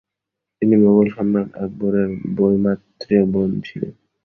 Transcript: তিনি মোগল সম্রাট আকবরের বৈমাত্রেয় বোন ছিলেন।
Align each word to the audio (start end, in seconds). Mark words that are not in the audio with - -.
তিনি 0.57 0.75
মোগল 0.83 1.07
সম্রাট 1.15 1.49
আকবরের 1.63 2.09
বৈমাত্রেয় 2.37 3.25
বোন 3.33 3.49
ছিলেন। 3.67 3.93